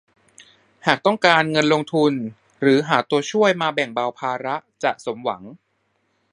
[0.87, 2.13] หากต้องการเงินลงทุน
[2.61, 5.41] หรือหาตัวช่วยมาแบ่งเบาภาระจะสมหวัง